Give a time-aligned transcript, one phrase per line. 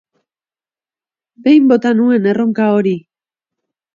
[1.49, 2.97] Behin bota nuen erronka hori.